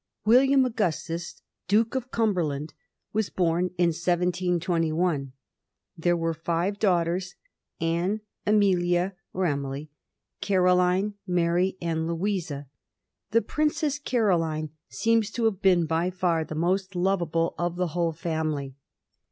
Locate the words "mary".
11.27-11.77